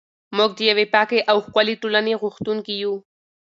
[0.37, 2.93] موږ د یوې پاکې او ښکلې ټولنې غوښتونکي یو.